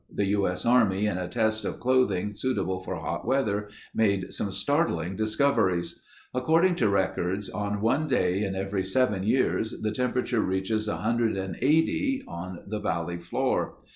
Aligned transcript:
The 0.11 0.25
U.S. 0.29 0.65
Army, 0.65 1.05
in 1.05 1.19
a 1.19 1.27
test 1.27 1.63
of 1.63 1.79
clothing 1.79 2.33
suitable 2.33 2.79
for 2.79 2.95
hot 2.95 3.23
weather 3.23 3.69
made 3.93 4.33
some 4.33 4.49
startling 4.51 5.15
discoveries. 5.15 6.01
According 6.33 6.73
to 6.77 6.89
records, 6.89 7.51
on 7.51 7.81
one 7.81 8.07
day 8.07 8.43
in 8.43 8.55
every 8.55 8.83
seven 8.83 9.21
years 9.21 9.79
the 9.83 9.91
temperature 9.91 10.41
reaches 10.41 10.87
180 10.87 12.23
on 12.27 12.63
the 12.65 12.79
valley 12.79 13.19
floor. 13.19 13.75